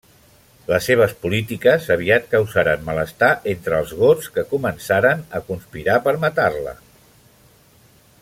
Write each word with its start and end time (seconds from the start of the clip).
Les 0.69 0.85
seves 0.91 1.11
polítiques 1.25 1.83
aviat 1.95 2.23
causaren 2.31 2.87
malestar 2.87 3.29
entre 3.53 3.77
els 3.81 3.93
gots, 3.99 4.31
que 4.37 4.47
començaren 4.55 5.23
a 5.41 5.45
conspirar 5.51 5.99
per 6.09 6.15
matar-la. 6.27 6.75